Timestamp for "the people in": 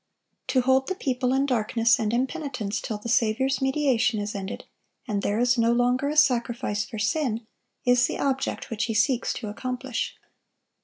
0.87-1.45